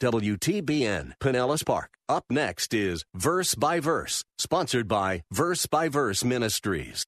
[0.00, 1.90] WTBN, Pinellas Park.
[2.08, 7.04] Up next is Verse by Verse, sponsored by Verse by Verse Ministries.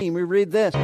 [0.00, 0.74] We read this.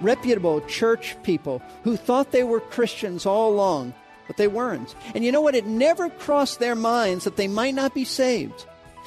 [0.00, 3.94] Reputable church people who thought they were Christians all along,
[4.26, 4.94] but they weren't.
[5.14, 5.54] And you know what?
[5.54, 8.66] It never crossed their minds that they might not be saved.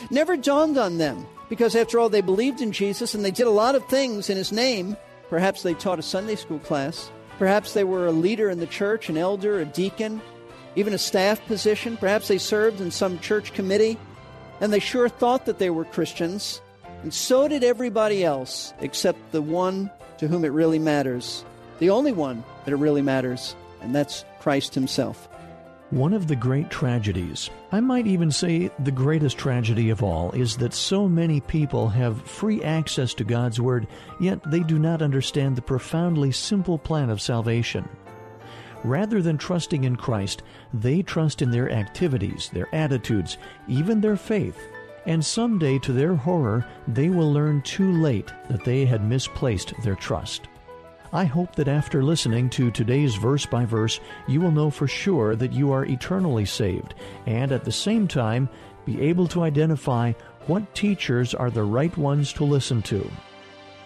[0.09, 3.51] Never dawned on them because, after all, they believed in Jesus and they did a
[3.51, 4.97] lot of things in his name.
[5.35, 7.11] Perhaps they taught a Sunday school class.
[7.39, 10.21] Perhaps they were a leader in the church, an elder, a deacon,
[10.77, 11.97] even a staff position.
[11.97, 13.97] Perhaps they served in some church committee.
[14.61, 16.61] And they sure thought that they were Christians.
[17.03, 21.43] And so did everybody else, except the one to whom it really matters.
[21.79, 25.27] The only one that it really matters, and that's Christ Himself.
[25.95, 30.57] One of the great tragedies, I might even say the greatest tragedy of all, is
[30.57, 33.87] that so many people have free access to God's Word,
[34.19, 37.87] yet they do not understand the profoundly simple plan of salvation.
[38.83, 43.37] Rather than trusting in Christ, they trust in their activities, their attitudes,
[43.69, 44.57] even their faith.
[45.05, 49.95] And someday, to their horror, they will learn too late that they had misplaced their
[49.95, 50.49] trust.
[51.15, 55.33] I hope that after listening to today's verse by verse, you will know for sure
[55.37, 56.93] that you are eternally saved,
[57.25, 58.49] and at the same time,
[58.83, 60.11] be able to identify
[60.47, 63.09] what teachers are the right ones to listen to.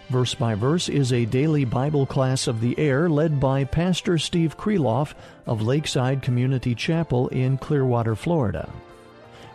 [0.10, 4.58] Verse by Verse is a daily Bible class of the air led by Pastor Steve
[4.58, 5.14] Kreloff
[5.46, 8.68] of Lakeside Community Chapel in Clearwater, Florida.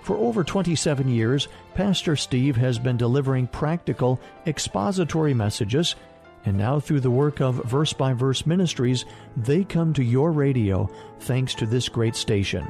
[0.05, 5.97] For over 27 years, Pastor Steve has been delivering practical, expository messages,
[6.45, 9.05] and now through the work of Verse by Verse Ministries,
[9.37, 10.89] they come to your radio
[11.21, 12.67] thanks to this great station.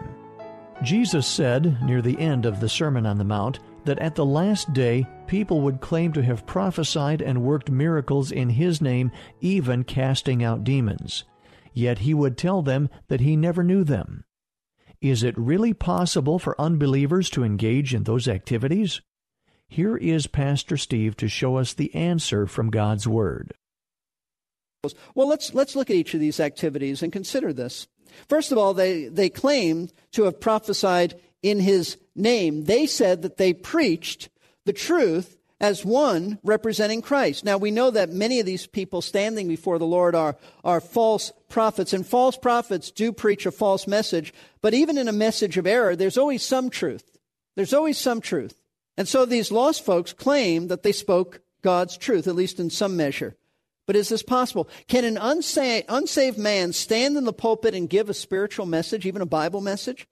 [0.82, 4.72] Jesus said near the end of the Sermon on the Mount, that at the last
[4.72, 10.42] day people would claim to have prophesied and worked miracles in his name, even casting
[10.42, 11.24] out demons.
[11.72, 14.24] Yet he would tell them that he never knew them.
[15.00, 19.02] Is it really possible for unbelievers to engage in those activities?
[19.68, 23.52] Here is Pastor Steve to show us the answer from God's Word.
[25.14, 27.86] Well, let's, let's look at each of these activities and consider this.
[28.28, 32.64] First of all, they, they claim to have prophesied in his name.
[32.64, 34.28] They said that they preached
[34.64, 37.44] the truth as one representing Christ.
[37.44, 41.32] Now we know that many of these people standing before the Lord are, are false
[41.48, 45.66] prophets, and false prophets do preach a false message, but even in a message of
[45.66, 47.18] error, there's always some truth.
[47.56, 48.60] There's always some truth.
[48.96, 52.96] And so these lost folks claim that they spoke God's truth, at least in some
[52.96, 53.36] measure.
[53.86, 54.68] But is this possible?
[54.88, 59.26] Can an unsaved, man stand in the pulpit and give a spiritual message, even a
[59.26, 60.08] Bible message?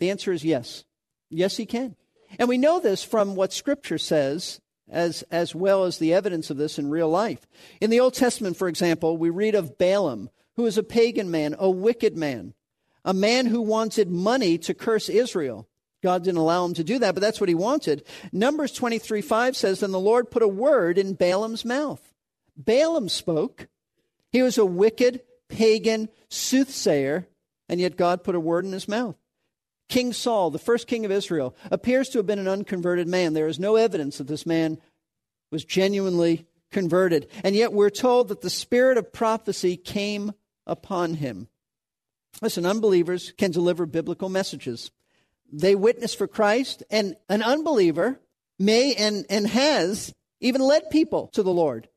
[0.00, 0.84] The answer is yes.
[1.30, 1.96] Yes, he can.
[2.38, 4.60] And we know this from what Scripture says,
[4.90, 7.46] as, as well as the evidence of this in real life.
[7.80, 11.54] In the Old Testament, for example, we read of Balaam, who was a pagan man,
[11.58, 12.54] a wicked man,
[13.04, 15.68] a man who wanted money to curse Israel.
[16.02, 18.04] God didn't allow him to do that, but that's what he wanted.
[18.32, 22.11] Numbers 23 5 says, Then the Lord put a word in Balaam's mouth.
[22.56, 23.68] Balaam spoke.
[24.30, 27.28] He was a wicked, pagan soothsayer,
[27.68, 29.16] and yet God put a word in his mouth.
[29.88, 33.34] King Saul, the first king of Israel, appears to have been an unconverted man.
[33.34, 34.78] There is no evidence that this man
[35.50, 37.28] was genuinely converted.
[37.44, 40.32] And yet we're told that the spirit of prophecy came
[40.66, 41.48] upon him.
[42.40, 44.90] Listen, unbelievers can deliver biblical messages.
[45.52, 48.18] They witness for Christ, and an unbeliever
[48.58, 51.88] may and, and has even led people to the Lord,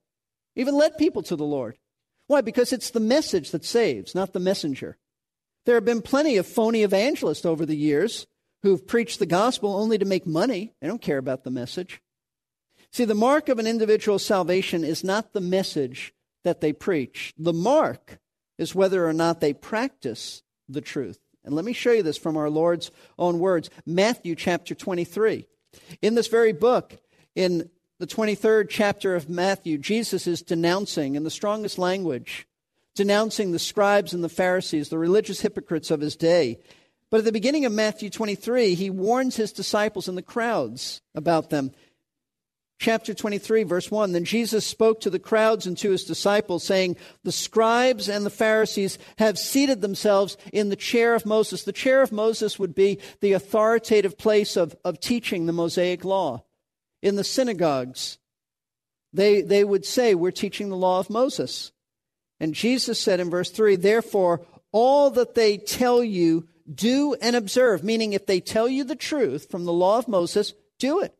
[0.55, 1.77] even led people to the Lord.
[2.27, 2.41] Why?
[2.41, 4.97] Because it's the message that saves, not the messenger.
[5.65, 8.27] There have been plenty of phony evangelists over the years
[8.63, 10.73] who've preached the gospel only to make money.
[10.81, 12.01] They don't care about the message.
[12.91, 16.13] See, the mark of an individual's salvation is not the message
[16.43, 17.33] that they preach.
[17.37, 18.19] The mark
[18.57, 21.19] is whether or not they practice the truth.
[21.43, 23.69] And let me show you this from our Lord's own words.
[23.85, 25.45] Matthew chapter 23.
[26.01, 26.97] In this very book,
[27.35, 27.69] in
[27.99, 32.47] the 23rd chapter of Matthew, Jesus is denouncing in the strongest language
[32.95, 36.57] denouncing the scribes and the Pharisees, the religious hypocrites of his day.
[37.11, 41.49] But at the beginning of Matthew 23, he warns his disciples and the crowds about
[41.49, 41.71] them.
[42.77, 46.97] Chapter 23, verse 1 Then Jesus spoke to the crowds and to his disciples, saying,
[47.23, 51.63] The scribes and the Pharisees have seated themselves in the chair of Moses.
[51.63, 56.43] The chair of Moses would be the authoritative place of, of teaching the Mosaic law.
[57.05, 58.17] In the synagogues,
[59.13, 61.71] they, they would say, We're teaching the law of Moses.
[62.39, 64.41] And Jesus said in verse 3, Therefore,
[64.71, 67.83] all that they tell you, do and observe.
[67.83, 71.13] Meaning, if they tell you the truth from the law of Moses, do it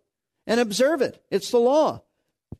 [0.47, 1.23] and observe it.
[1.29, 2.01] It's the law.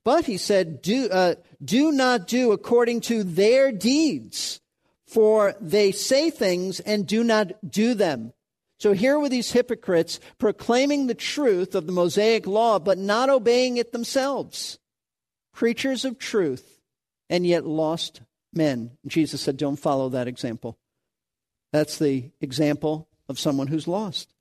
[0.04, 1.34] But he said, do, uh,
[1.64, 4.62] do not do according to their deeds,
[5.08, 8.34] for they say things and do not do them.
[8.78, 13.78] So here were these hypocrites proclaiming the truth of the Mosaic law, but not obeying
[13.78, 14.80] it themselves.
[15.54, 16.82] Preachers of truth,
[17.30, 18.22] and yet lost
[18.54, 18.92] men.
[19.08, 20.78] Jesus said, Don't follow that example.
[21.72, 24.34] That's the example of someone who's lost.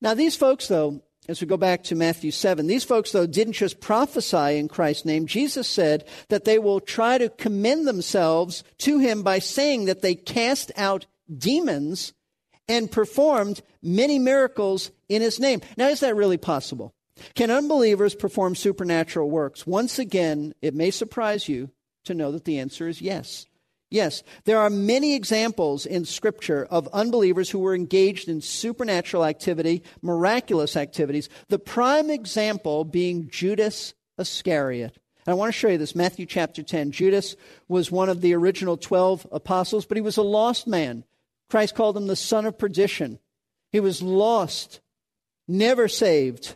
[0.00, 3.52] Now, these folks, though, as we go back to Matthew 7, these folks, though, didn't
[3.52, 5.26] just prophesy in Christ's name.
[5.26, 10.14] Jesus said that they will try to commend themselves to him by saying that they
[10.14, 12.12] cast out demons
[12.72, 15.60] and performed many miracles in his name.
[15.76, 16.94] Now, is that really possible?
[17.34, 19.66] Can unbelievers perform supernatural works?
[19.66, 21.68] Once again, it may surprise you
[22.04, 23.44] to know that the answer is yes.
[23.90, 29.82] Yes, there are many examples in Scripture of unbelievers who were engaged in supernatural activity,
[30.00, 31.28] miraculous activities.
[31.48, 34.96] The prime example being Judas Iscariot.
[35.26, 36.90] And I want to show you this Matthew chapter 10.
[36.90, 37.36] Judas
[37.68, 41.04] was one of the original 12 apostles, but he was a lost man.
[41.52, 43.18] Christ called him the son of perdition.
[43.72, 44.80] He was lost,
[45.46, 46.54] never saved.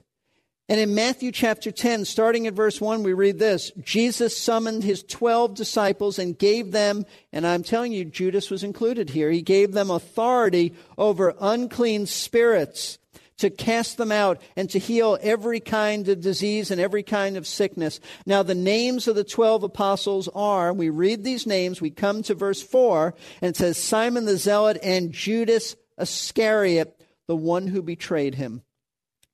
[0.70, 5.02] And in Matthew chapter 10, starting at verse 1, we read this Jesus summoned his
[5.02, 9.72] 12 disciples and gave them, and I'm telling you, Judas was included here, he gave
[9.72, 12.96] them authority over unclean spirits
[13.38, 17.46] to cast them out and to heal every kind of disease and every kind of
[17.46, 18.00] sickness.
[18.24, 22.34] Now, the names of the 12 apostles are, we read these names, we come to
[22.34, 28.36] verse 4, and it says Simon the Zealot and Judas Iscariot, the one who betrayed
[28.36, 28.62] him.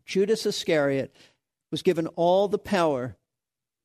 [0.05, 1.15] Judas Iscariot
[1.71, 3.17] was given all the power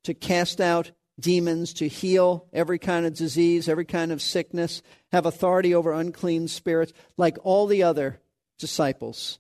[0.04, 4.82] to cast out demons, to heal every kind of disease, every kind of sickness,
[5.12, 8.20] have authority over unclean spirits, like all the other
[8.60, 9.40] disciples.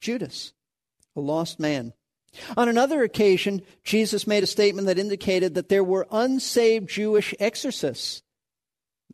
[0.00, 0.52] Judas,
[1.14, 1.92] a lost man.
[2.56, 8.22] On another occasion, Jesus made a statement that indicated that there were unsaved Jewish exorcists,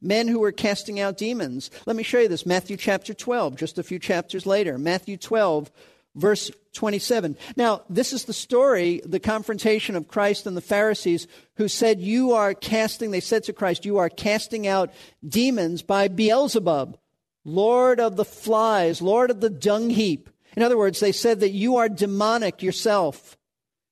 [0.01, 1.71] men who were casting out demons.
[1.87, 4.77] Let me show you this Matthew chapter 12, just a few chapters later.
[4.77, 5.71] Matthew 12,
[6.15, 7.37] verse 27.
[7.57, 12.33] Now, this is the story, the confrontation of Christ and the Pharisees who said, You
[12.33, 14.93] are casting, they said to Christ, You are casting out
[15.27, 16.99] demons by Beelzebub,
[17.45, 20.29] Lord of the flies, Lord of the dung heap.
[20.57, 23.37] In other words, they said that you are demonic yourself.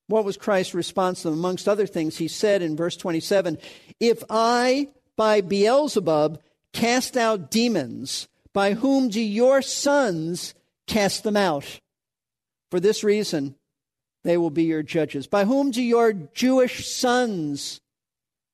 [0.07, 1.39] What was Christ's response to them?
[1.39, 3.59] Amongst other things, he said in verse 27
[4.01, 6.41] If I, by Beelzebub,
[6.73, 10.55] cast out demons, by whom do your sons
[10.87, 11.81] cast them out?
[12.71, 13.55] For this reason,
[14.25, 15.27] they will be your judges.
[15.27, 17.81] By whom do your Jewish sons,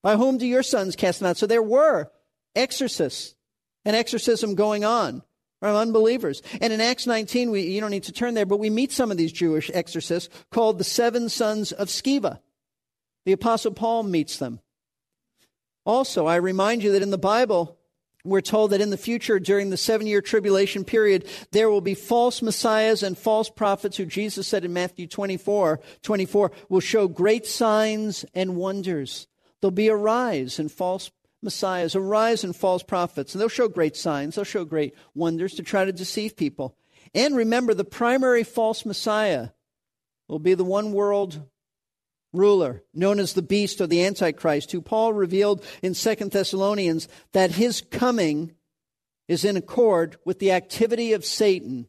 [0.02, 1.36] by whom do your sons cast them out?
[1.36, 2.10] So there were
[2.56, 3.36] exorcists,
[3.84, 5.22] an exorcism going on
[5.60, 6.42] from unbelievers.
[6.60, 9.10] And in Acts 19, we, you don't need to turn there, but we meet some
[9.10, 12.40] of these Jewish exorcists called the seven sons of Sceva.
[13.26, 14.60] The Apostle Paul meets them.
[15.84, 17.78] Also, I remind you that in the Bible,
[18.24, 21.94] we're told that in the future, during the seven year tribulation period, there will be
[21.94, 27.46] false messiahs and false prophets who Jesus said in Matthew 24, 24 will show great
[27.46, 29.26] signs and wonders.
[29.60, 31.10] There'll be a rise in false
[31.42, 35.62] messiahs, arise and false prophets, and they'll show great signs, they'll show great wonders to
[35.62, 36.76] try to deceive people.
[37.14, 39.48] And remember, the primary false messiah
[40.28, 41.42] will be the one world
[42.32, 47.52] ruler known as the beast or the antichrist who paul revealed in Second thessalonians that
[47.52, 48.54] his coming
[49.26, 51.88] is in accord with the activity of satan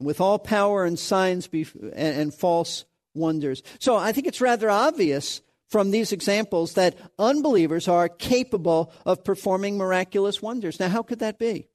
[0.00, 1.48] with all power and signs
[1.94, 2.84] and false
[3.14, 3.62] wonders.
[3.78, 9.76] So i think it's rather obvious from these examples that unbelievers are capable of performing
[9.76, 11.68] miraculous wonders now how could that be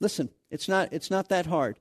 [0.00, 1.78] listen it's not it's not that hard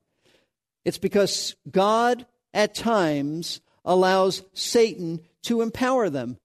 [0.83, 6.37] it's because god at times allows Satan to empower them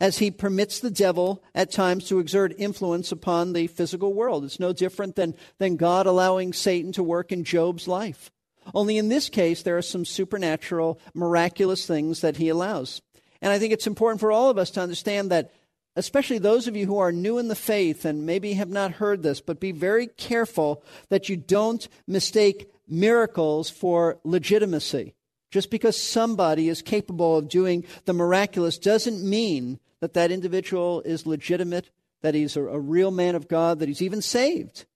[0.00, 4.44] as he permits the devil at times to exert influence upon the physical world.
[4.44, 8.30] It's no different than, than God allowing Satan to work in Job's life.
[8.74, 13.02] Only in this case, there are some supernatural, miraculous things that he allows.
[13.42, 15.52] And I think it's important for all of us to understand that,
[15.96, 19.22] especially those of you who are new in the faith and maybe have not heard
[19.22, 25.14] this, but be very careful that you don't mistake miracles for legitimacy.
[25.50, 31.26] Just because somebody is capable of doing the miraculous doesn't mean that that individual is
[31.26, 31.90] legitimate,
[32.22, 34.86] that he's a, real man of God, that he's even saved.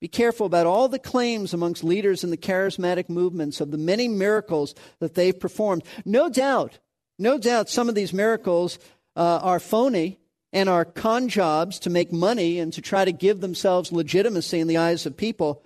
[0.00, 4.06] Be careful about all the claims amongst leaders in the charismatic movements of the many
[4.06, 5.82] miracles that they've performed.
[6.04, 6.78] No doubt,
[7.18, 8.78] no doubt some of these miracles
[9.16, 10.18] uh, are phony
[10.52, 14.68] and are con jobs to make money and to try to give themselves legitimacy in
[14.68, 15.62] the eyes of people.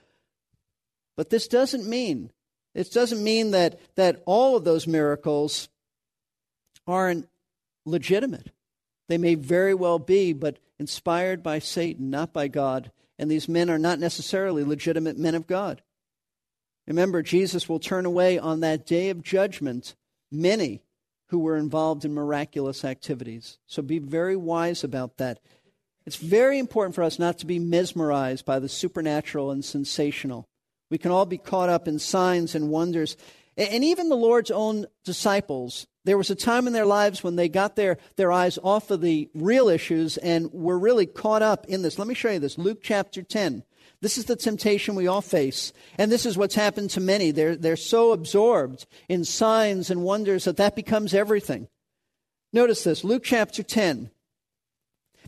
[1.16, 2.30] But this doesn't mean,
[2.74, 5.68] it doesn't mean that, that all of those miracles
[6.86, 7.28] aren't
[7.84, 8.50] legitimate.
[9.08, 12.90] They may very well be, but inspired by Satan, not by God.
[13.18, 15.82] And these men are not necessarily legitimate men of God.
[16.86, 19.94] Remember, Jesus will turn away on that day of judgment
[20.30, 20.82] many
[21.28, 23.58] who were involved in miraculous activities.
[23.66, 25.40] So be very wise about that.
[26.06, 30.46] It's very important for us not to be mesmerized by the supernatural and sensational.
[30.90, 33.16] We can all be caught up in signs and wonders.
[33.58, 37.50] And even the Lord's own disciples, there was a time in their lives when they
[37.50, 41.82] got their, their eyes off of the real issues and were really caught up in
[41.82, 41.98] this.
[41.98, 42.56] Let me show you this.
[42.56, 43.64] Luke chapter 10.
[44.00, 45.72] This is the temptation we all face.
[45.96, 47.30] And this is what's happened to many.
[47.30, 51.68] They're, they're so absorbed in signs and wonders that that becomes everything.
[52.52, 54.10] Notice this Luke chapter 10,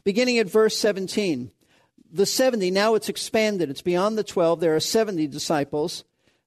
[0.04, 1.50] beginning at verse 17.
[2.12, 3.70] The 70, now it's expanded.
[3.70, 4.60] It's beyond the 12.
[4.60, 6.04] There are 70 disciples.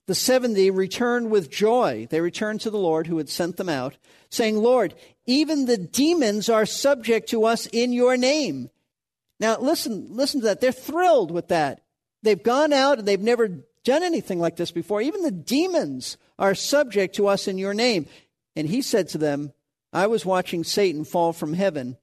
[0.08, 2.08] The 70 returned with joy.
[2.10, 3.96] They returned to the Lord who had sent them out,
[4.30, 4.94] saying, Lord,
[5.26, 8.70] even the demons are subject to us in your name.
[9.40, 10.60] Now listen, listen to that.
[10.60, 11.83] They're thrilled with that.
[12.24, 13.50] They've gone out and they've never
[13.84, 15.02] done anything like this before.
[15.02, 18.08] Even the demons are subject to us in your name.
[18.56, 19.54] And he said to them,
[19.92, 21.98] I was watching Satan fall from heaven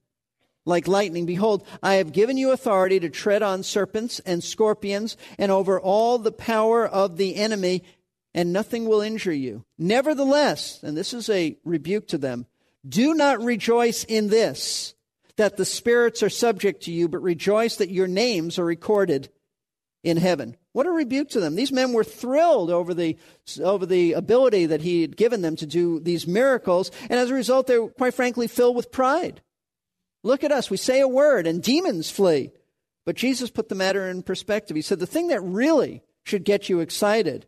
[0.65, 1.25] like lightning.
[1.25, 6.17] Behold, I have given you authority to tread on serpents and scorpions and over all
[6.17, 7.83] the power of the enemy,
[8.33, 9.65] and nothing will injure you.
[9.77, 12.45] Nevertheless, and this is a rebuke to them,
[12.87, 14.93] do not rejoice in this,
[15.37, 19.29] that the spirits are subject to you, but rejoice that your names are recorded
[20.03, 20.55] in heaven.
[20.73, 21.55] What a rebuke to them.
[21.55, 23.17] These men were thrilled over the,
[23.61, 27.35] over the ability that he had given them to do these miracles, and as a
[27.35, 29.41] result, they're quite frankly filled with pride.
[30.23, 30.69] Look at us.
[30.69, 32.51] We say a word, and demons flee.
[33.05, 34.75] But Jesus put the matter in perspective.
[34.75, 37.47] He said, The thing that really should get you excited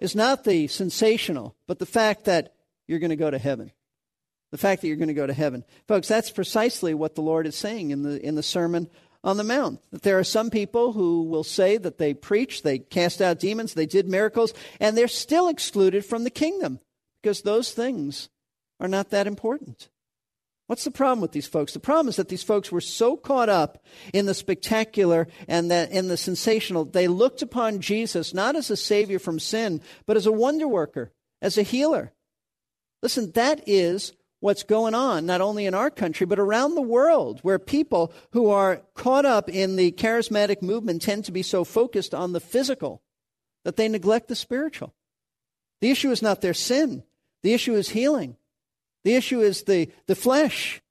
[0.00, 2.54] is not the sensational, but the fact that
[2.86, 3.70] you're going to go to heaven.
[4.50, 5.64] The fact that you're going to go to heaven.
[5.86, 8.88] Folks, that's precisely what the Lord is saying in the, in the Sermon
[9.22, 9.80] on the Mount.
[9.90, 13.74] That there are some people who will say that they preached, they cast out demons,
[13.74, 16.80] they did miracles, and they're still excluded from the kingdom
[17.22, 18.28] because those things
[18.78, 19.88] are not that important.
[20.70, 21.72] What's the problem with these folks?
[21.72, 23.84] The problem is that these folks were so caught up
[24.14, 28.76] in the spectacular and that in the sensational, they looked upon Jesus not as a
[28.76, 31.10] savior from sin, but as a wonder worker,
[31.42, 32.12] as a healer.
[33.02, 37.40] Listen, that is what's going on, not only in our country, but around the world,
[37.42, 42.14] where people who are caught up in the charismatic movement tend to be so focused
[42.14, 43.02] on the physical
[43.64, 44.94] that they neglect the spiritual.
[45.80, 47.04] The issue is not their sin,
[47.42, 48.36] the issue is healing.
[49.02, 50.82] The issue is the, the flesh.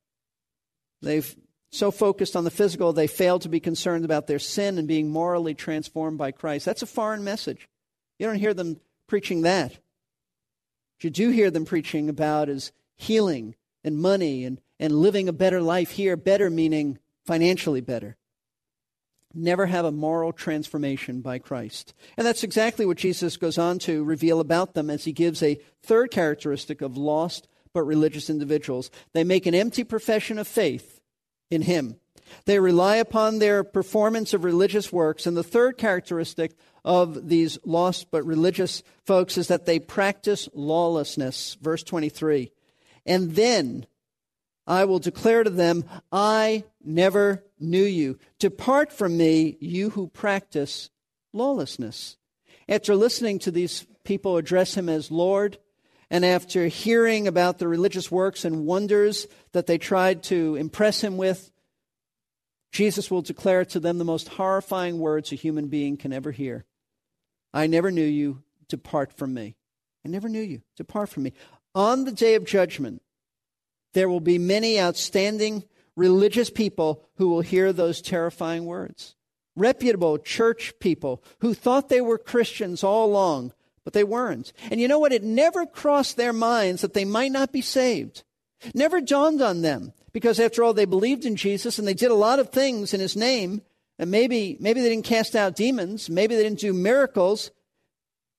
[1.01, 1.36] They've
[1.72, 5.10] so focused on the physical, they fail to be concerned about their sin and being
[5.10, 6.65] morally transformed by Christ.
[6.65, 7.70] That's a foreign message.
[8.18, 9.72] You don't hear them preaching that.
[9.72, 15.34] What you do hear them preaching about is healing and money and, and living a
[15.34, 18.18] better life here, better meaning financially better.
[19.34, 21.94] Never have a moral transformation by Christ.
[22.18, 25.60] And that's exactly what Jesus goes on to reveal about them as he gives a
[25.82, 28.91] third characteristic of lost but religious individuals.
[29.13, 31.00] They make an empty profession of faith
[31.50, 31.96] in him.
[32.46, 35.25] They rely upon their performance of religious works.
[35.25, 36.53] And the third characteristic
[36.84, 41.56] of these lost but religious folks is that they practice lawlessness.
[41.62, 42.51] Verse 23.
[43.10, 43.88] And then
[44.68, 48.20] I will declare to them, I never knew you.
[48.38, 50.92] Depart from me, you who practice
[51.34, 52.18] lawlessness.
[52.70, 55.58] After listening to these people address him as Lord,
[56.12, 61.18] and after hearing about the religious works and wonders that they tried to impress him
[61.18, 61.51] with,
[62.72, 66.66] Jesus will declare to them the most horrifying words a human being can ever hear
[67.51, 68.44] I never knew you.
[68.68, 69.56] Depart from me.
[70.06, 70.62] I never knew you.
[70.78, 71.34] Depart from me.
[71.76, 73.02] On the day of judgment,
[73.94, 75.64] there will be many outstanding
[75.96, 79.16] religious people who will hear those terrifying words.
[79.56, 84.54] Reputable church people who thought they were Christians all along, but they weren't.
[84.72, 85.12] And you know what?
[85.12, 88.24] It never crossed their minds that they might not be saved.
[88.74, 92.16] Never dawned on them because after all, they believed in Jesus and they did a
[92.16, 93.62] lot of things in his name.
[93.98, 96.10] And maybe, maybe they didn't cast out demons.
[96.10, 97.52] Maybe they didn't do miracles.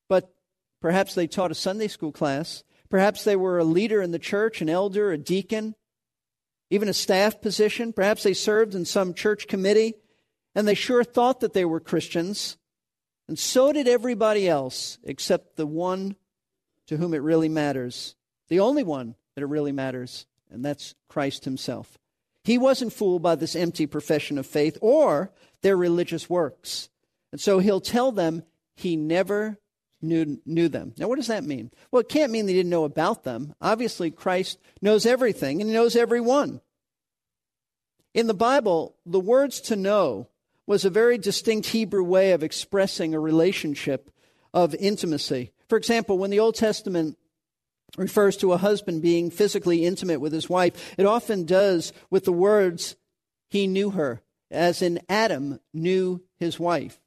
[0.09, 0.33] But
[0.81, 2.65] Perhaps they taught a Sunday school class.
[2.91, 5.77] Perhaps they were a leader in the church, an elder, a deacon,
[6.71, 7.93] even a staff position.
[7.93, 9.95] Perhaps they served in some church committee,
[10.55, 12.59] and they sure thought that they were Christians.
[13.29, 16.17] And so did everybody else, except the one
[16.89, 18.17] to whom it really matters,
[18.49, 21.97] the only one that it really matters, and that's Christ Himself.
[22.43, 25.31] He wasn't fooled by this empty profession of faith or
[25.63, 26.89] their religious works.
[27.31, 28.43] And so He'll tell them
[28.75, 29.61] He never
[30.03, 30.95] knew, knew them.
[30.97, 31.71] Now, what does that mean?
[31.91, 33.55] Well, it can't mean they didn't know about them.
[33.61, 36.61] Obviously, Christ knows everything and He knows everyone.
[38.15, 40.29] In the Bible, the words to know
[40.67, 44.11] was a very distinct Hebrew way of expressing a relationship
[44.53, 45.53] of intimacy.
[45.69, 47.17] For example, when the Old Testament
[47.97, 52.33] refers to a husband being physically intimate with his wife, it often does with the
[52.33, 52.97] words,
[53.49, 57.01] he knew her, as in Adam knew his wife.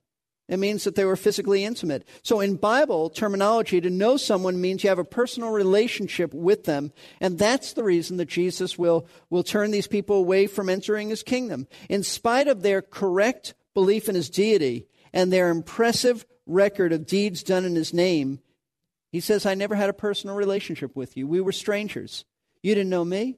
[0.49, 2.05] It means that they were physically intimate.
[2.21, 6.91] So, in Bible terminology, to know someone means you have a personal relationship with them.
[7.21, 11.23] And that's the reason that Jesus will, will turn these people away from entering his
[11.23, 11.67] kingdom.
[11.89, 17.41] In spite of their correct belief in his deity and their impressive record of deeds
[17.41, 18.39] done in his name,
[19.13, 21.25] he says, I never had a personal relationship with you.
[21.25, 22.25] We were strangers.
[22.61, 23.37] You didn't know me.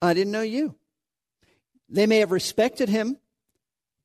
[0.00, 0.76] I didn't know you.
[1.88, 3.16] They may have respected him,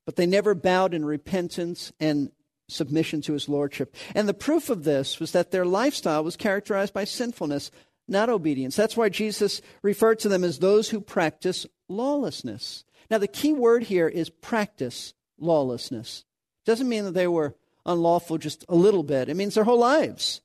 [0.05, 2.31] but they never bowed in repentance and
[2.69, 3.95] submission to his lordship.
[4.15, 7.72] And the proof of this was that their lifestyle was characterized by sinfulness,
[8.07, 8.75] not obedience.
[8.75, 12.83] That's why Jesus referred to them as those who practice lawlessness.
[13.10, 16.25] Now, the key word here is practice lawlessness.
[16.65, 17.55] Doesn't mean that they were
[17.86, 20.41] unlawful just a little bit, it means their whole lives.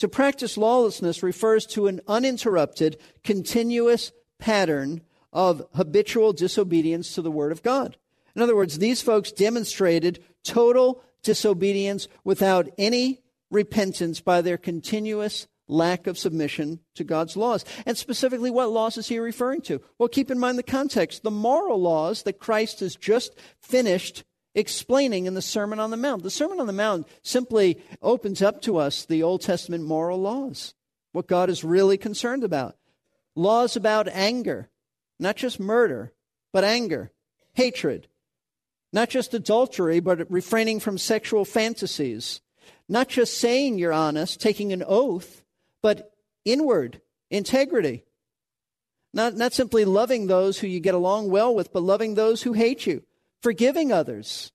[0.00, 7.52] To practice lawlessness refers to an uninterrupted, continuous pattern of habitual disobedience to the Word
[7.52, 7.96] of God.
[8.36, 16.06] In other words, these folks demonstrated total disobedience without any repentance by their continuous lack
[16.06, 17.64] of submission to God's laws.
[17.86, 19.80] And specifically, what laws is he referring to?
[19.98, 21.22] Well, keep in mind the context.
[21.22, 24.24] The moral laws that Christ has just finished
[24.54, 26.22] explaining in the Sermon on the Mount.
[26.22, 30.74] The Sermon on the Mount simply opens up to us the Old Testament moral laws,
[31.12, 32.76] what God is really concerned about.
[33.34, 34.70] Laws about anger,
[35.18, 36.12] not just murder,
[36.52, 37.10] but anger,
[37.54, 38.06] hatred,
[38.94, 42.40] not just adultery, but refraining from sexual fantasies.
[42.88, 45.42] Not just saying you're honest, taking an oath,
[45.82, 46.12] but
[46.44, 48.04] inward integrity.
[49.12, 52.52] Not, not simply loving those who you get along well with, but loving those who
[52.52, 53.02] hate you.
[53.42, 54.52] Forgiving others.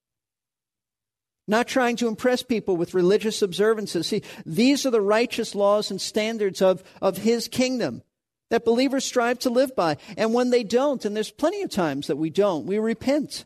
[1.45, 4.07] Not trying to impress people with religious observances.
[4.07, 8.03] See, these are the righteous laws and standards of, of His kingdom
[8.51, 9.97] that believers strive to live by.
[10.15, 13.45] And when they don't, and there's plenty of times that we don't, we repent.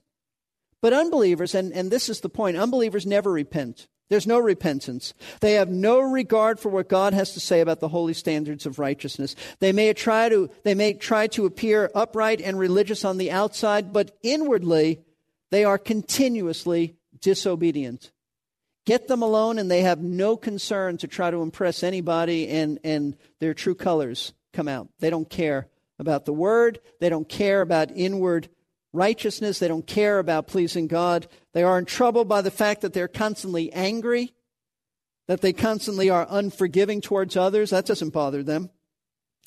[0.84, 3.88] But unbelievers, and, and this is the point, unbelievers never repent.
[4.10, 5.14] There's no repentance.
[5.40, 8.80] They have no regard for what God has to say about the holy standards of
[8.80, 9.34] righteousness.
[9.62, 13.94] They may try to, they may try to appear upright and religious on the outside,
[13.94, 15.00] but inwardly,
[15.52, 18.12] they are continuously disobedient.
[18.86, 23.16] Get them alone, and they have no concern to try to impress anybody, and, and
[23.40, 24.90] their true colors come out.
[25.00, 28.50] They don't care about the word, they don't care about inward
[28.94, 29.60] righteousness.
[29.60, 31.28] They don't care about pleasing God.
[31.54, 34.34] They are in trouble by the fact that they're constantly angry,
[35.28, 37.72] that they constantly are unforgiving towards others.
[37.72, 38.70] That doesn't bother them.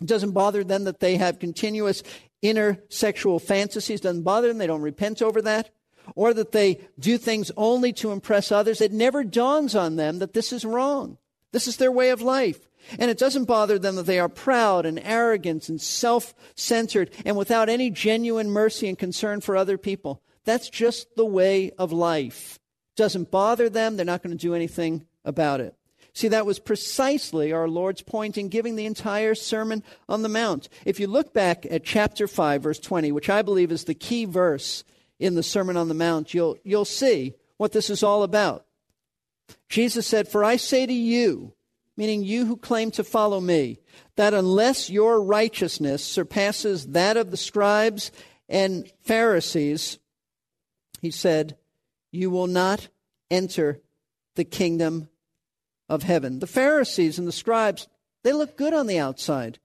[0.00, 2.02] It doesn't bother them that they have continuous
[2.42, 4.00] inner sexual fantasies.
[4.00, 4.58] It doesn't bother them.
[4.58, 5.70] They don't repent over that.
[6.14, 8.80] Or that they do things only to impress others.
[8.80, 11.18] It never dawns on them that this is wrong.
[11.52, 12.68] This is their way of life.
[12.98, 17.36] And it doesn't bother them that they are proud and arrogant and self centered and
[17.36, 20.22] without any genuine mercy and concern for other people.
[20.44, 22.58] That's just the way of life.
[22.96, 23.96] Doesn't bother them.
[23.96, 25.74] They're not going to do anything about it.
[26.12, 30.70] See, that was precisely our Lord's point in giving the entire Sermon on the Mount.
[30.86, 34.24] If you look back at chapter 5, verse 20, which I believe is the key
[34.24, 34.82] verse
[35.18, 38.65] in the Sermon on the Mount, you'll, you'll see what this is all about.
[39.68, 41.54] Jesus said, For I say to you,
[41.96, 43.78] meaning you who claim to follow me,
[44.16, 48.12] that unless your righteousness surpasses that of the scribes
[48.48, 49.98] and Pharisees,
[51.00, 51.56] he said,
[52.16, 52.88] you will not
[53.30, 53.80] enter
[54.34, 55.08] the kingdom
[55.88, 56.38] of heaven.
[56.38, 57.88] The Pharisees and the scribes,
[58.24, 59.58] they look good on the outside.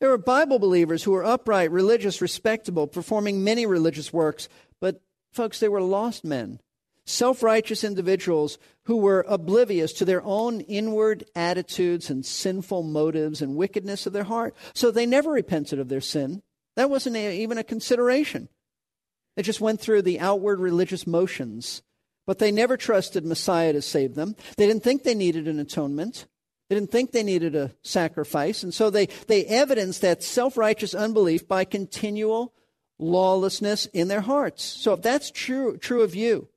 [0.00, 4.48] There were Bible believers who were upright, religious, respectable, performing many religious works,
[4.80, 5.00] but
[5.32, 6.60] folks, they were lost men
[7.06, 13.56] self righteous individuals who were oblivious to their own inward attitudes and sinful motives and
[13.56, 14.54] wickedness of their heart.
[14.74, 16.42] So they never repented of their sin.
[16.76, 18.48] That wasn't even a consideration.
[19.36, 21.82] They just went through the outward religious motions,
[22.26, 24.36] but they never trusted Messiah to save them.
[24.56, 26.26] They didn't think they needed an atonement.
[26.68, 28.62] They didn't think they needed a sacrifice.
[28.62, 32.54] And so they, they evidenced that self righteous unbelief by continual
[32.98, 34.64] lawlessness in their hearts.
[34.64, 36.48] So if that's true, true of you,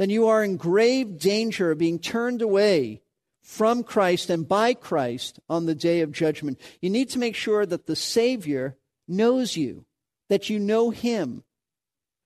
[0.00, 3.02] then you are in grave danger of being turned away
[3.42, 6.58] from Christ and by Christ on the day of judgment.
[6.80, 9.84] You need to make sure that the Savior knows you,
[10.30, 11.44] that you know Him,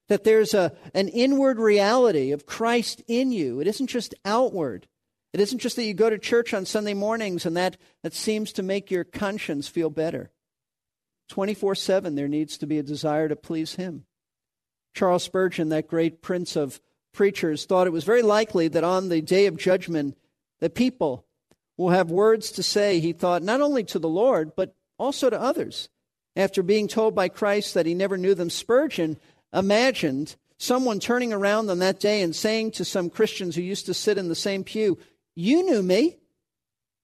[0.06, 3.58] that there's a, an inward reality of Christ in you.
[3.58, 4.86] It isn't just outward.
[5.32, 8.52] It isn't just that you go to church on Sunday mornings and that, that seems
[8.52, 10.30] to make your conscience feel better.
[11.28, 14.04] 24 7, there needs to be a desire to please Him.
[14.94, 16.80] Charles Spurgeon, that great prince of
[17.14, 20.18] preachers, thought it was very likely that on the day of judgment,
[20.60, 21.24] the people
[21.76, 25.40] will have words to say, he thought, not only to the Lord, but also to
[25.40, 25.88] others.
[26.36, 29.18] After being told by Christ that he never knew them, Spurgeon
[29.52, 33.94] imagined someone turning around on that day and saying to some Christians who used to
[33.94, 34.98] sit in the same pew,
[35.34, 36.18] you knew me.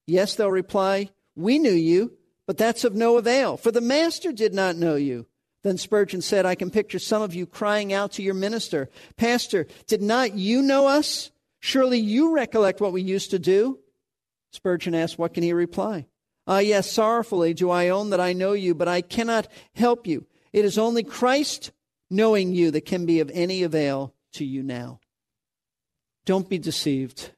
[0.07, 4.53] Yes, they'll reply, We knew you, but that's of no avail, for the Master did
[4.53, 5.27] not know you.
[5.63, 9.67] Then Spurgeon said, I can picture some of you crying out to your minister, Pastor,
[9.87, 11.31] did not you know us?
[11.59, 13.79] Surely you recollect what we used to do.
[14.51, 16.07] Spurgeon asked, What can he reply?
[16.47, 20.25] Ah, yes, sorrowfully do I own that I know you, but I cannot help you.
[20.51, 21.71] It is only Christ
[22.09, 24.99] knowing you that can be of any avail to you now.
[26.25, 27.31] Don't be deceived.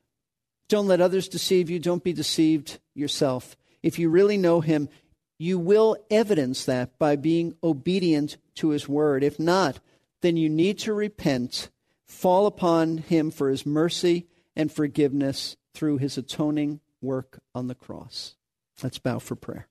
[0.69, 1.79] Don't let others deceive you.
[1.79, 3.55] Don't be deceived yourself.
[3.83, 4.89] If you really know Him,
[5.37, 9.23] you will evidence that by being obedient to His word.
[9.23, 9.79] If not,
[10.21, 11.69] then you need to repent,
[12.05, 18.35] fall upon Him for His mercy and forgiveness through His atoning work on the cross.
[18.81, 19.67] Let's bow for prayer.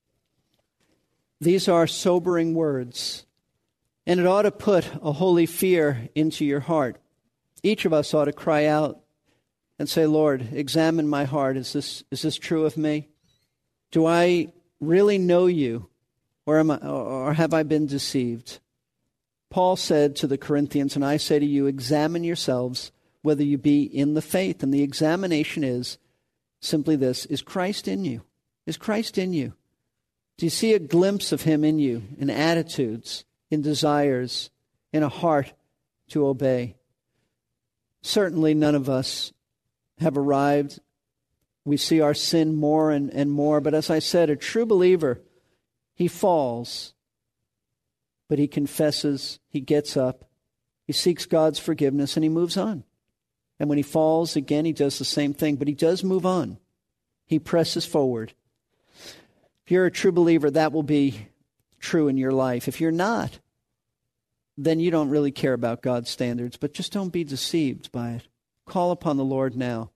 [1.40, 3.26] These are sobering words,
[4.06, 6.98] and it ought to put a holy fear into your heart.
[7.62, 9.00] Each of us ought to cry out
[9.78, 11.56] and say, Lord, examine my heart.
[11.56, 13.08] Is this, is this true of me?
[13.90, 15.88] Do I really know you,
[16.44, 18.58] or, am I, or have I been deceived?
[19.48, 22.90] Paul said to the Corinthians, and I say to you, examine yourselves
[23.22, 24.62] whether you be in the faith.
[24.62, 25.98] And the examination is
[26.60, 28.22] simply this Is Christ in you?
[28.66, 29.54] Is Christ in you?
[30.38, 34.50] Do you see a glimpse of him in you, in attitudes, in desires,
[34.92, 35.52] in a heart
[36.08, 36.76] to obey?
[38.02, 39.32] Certainly, none of us
[39.98, 40.80] have arrived.
[41.64, 43.60] We see our sin more and, and more.
[43.60, 45.20] But as I said, a true believer,
[45.94, 46.94] he falls,
[48.28, 50.24] but he confesses, he gets up,
[50.86, 52.84] he seeks God's forgiveness, and he moves on.
[53.60, 56.58] And when he falls again, he does the same thing, but he does move on.
[57.26, 58.32] He presses forward.
[59.64, 61.28] If you're a true believer, that will be
[61.78, 62.66] true in your life.
[62.66, 63.38] If you're not,
[64.58, 68.22] then you don't really care about God's standards, but just don't be deceived by it.
[68.66, 69.91] Call upon the Lord now.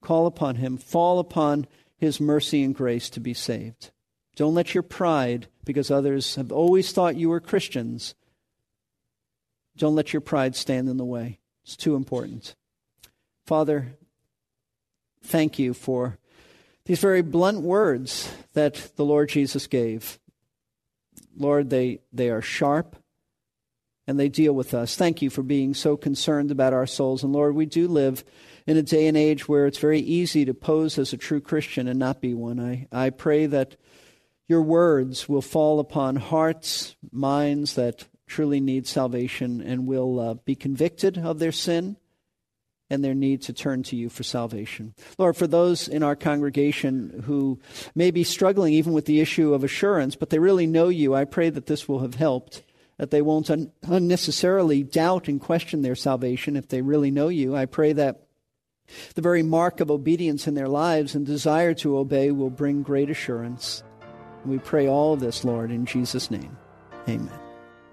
[0.00, 0.76] Call upon Him.
[0.76, 3.90] Fall upon His mercy and grace to be saved.
[4.36, 8.14] Don't let your pride, because others have always thought you were Christians,
[9.76, 11.38] don't let your pride stand in the way.
[11.64, 12.54] It's too important.
[13.46, 13.94] Father,
[15.22, 16.18] thank you for
[16.84, 20.18] these very blunt words that the Lord Jesus gave.
[21.36, 22.96] Lord, they, they are sharp
[24.10, 24.96] and they deal with us.
[24.96, 27.22] Thank you for being so concerned about our souls.
[27.22, 28.24] And Lord, we do live
[28.66, 31.86] in a day and age where it's very easy to pose as a true Christian
[31.86, 32.58] and not be one.
[32.58, 33.76] I, I pray that
[34.48, 40.56] your words will fall upon hearts, minds that truly need salvation and will uh, be
[40.56, 41.96] convicted of their sin
[42.90, 44.92] and their need to turn to you for salvation.
[45.18, 47.60] Lord, for those in our congregation who
[47.94, 51.26] may be struggling even with the issue of assurance, but they really know you, I
[51.26, 52.64] pray that this will have helped
[53.00, 57.56] that they won't un- unnecessarily doubt and question their salvation if they really know you.
[57.56, 58.26] I pray that
[59.14, 63.08] the very mark of obedience in their lives and desire to obey will bring great
[63.08, 63.82] assurance.
[64.44, 66.58] We pray all this, Lord, in Jesus' name.
[67.08, 67.40] Amen.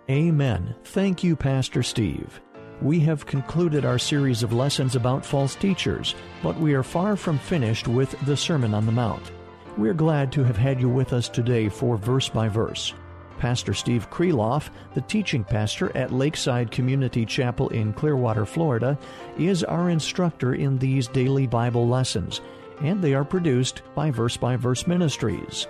[0.10, 0.76] Amen.
[0.84, 2.42] Thank you, Pastor Steve.
[2.82, 7.40] We have concluded our series of lessons about false teachers, but we are far from
[7.40, 9.32] finished with the Sermon on the Mount.
[9.78, 12.94] We're glad to have had you with us today for verse by verse.
[13.38, 18.98] Pastor Steve Kreloff, the teaching pastor at Lakeside Community Chapel in Clearwater, Florida,
[19.38, 22.42] is our instructor in these daily Bible lessons,
[22.82, 25.68] and they are produced by Verse by Verse Ministries.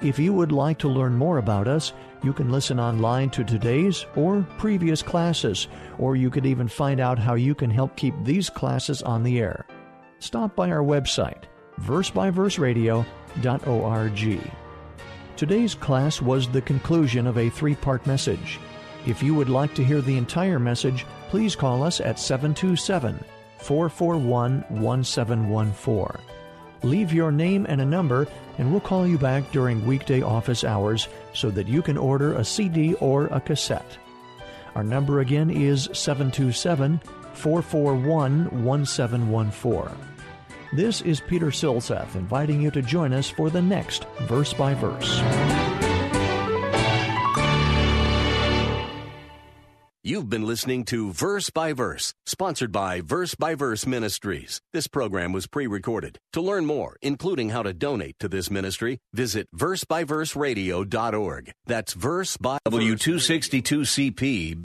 [0.00, 4.06] If you would like to learn more about us, you can listen online to today's
[4.14, 5.66] or previous classes,
[5.98, 9.40] or you could even find out how you can help keep these classes on the
[9.40, 9.66] air.
[10.20, 11.44] Stop by our website,
[11.80, 14.67] versebyverseradio.org.
[15.38, 18.58] Today's class was the conclusion of a three part message.
[19.06, 23.24] If you would like to hear the entire message, please call us at 727
[23.58, 26.20] 441 1714.
[26.82, 28.26] Leave your name and a number,
[28.58, 32.44] and we'll call you back during weekday office hours so that you can order a
[32.44, 33.96] CD or a cassette.
[34.74, 37.00] Our number again is 727
[37.34, 40.17] 441 1714.
[40.72, 45.22] This is Peter Silseth inviting you to join us for the next Verse by Verse.
[50.04, 54.60] You've been listening to Verse by Verse, sponsored by Verse by Verse Ministries.
[54.74, 56.18] This program was pre recorded.
[56.34, 61.52] To learn more, including how to donate to this ministry, visit versebyverseradio.org.
[61.66, 64.64] That's verse by W262CP.